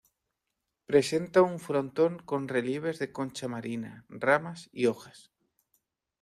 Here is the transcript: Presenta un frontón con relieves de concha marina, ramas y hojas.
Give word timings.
Presenta 0.89 1.43
un 1.43 1.59
frontón 1.65 2.17
con 2.17 2.47
relieves 2.47 2.97
de 2.97 3.11
concha 3.11 3.47
marina, 3.47 4.03
ramas 4.09 4.67
y 4.73 4.87
hojas. 4.87 5.31